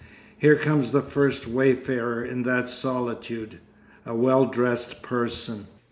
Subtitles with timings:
[0.35, 3.59] Here comes the first wayfarer in that solitude,
[4.03, 5.67] a well dressed person.